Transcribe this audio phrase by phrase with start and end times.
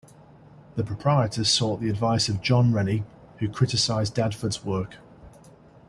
[0.77, 3.03] The Proprietors sought the advice of John Rennie,
[3.37, 4.95] who criticised Dadford's work.